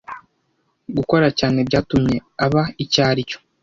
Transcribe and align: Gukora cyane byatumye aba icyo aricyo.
Gukora 0.97 1.27
cyane 1.39 1.59
byatumye 1.67 2.17
aba 2.45 2.63
icyo 2.83 2.99
aricyo. 3.09 3.37